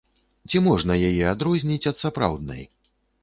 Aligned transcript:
Ці 0.51 0.61
можна 0.67 0.95
яе 1.09 1.19
адрозніць 1.33 1.89
ад 1.91 2.01
сапраўднай? 2.03 2.67